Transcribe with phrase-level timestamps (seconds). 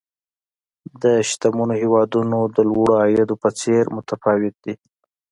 [1.01, 4.73] د شتمنو هېوادونو د لوړو عوایدو په څېر متفاوت دي.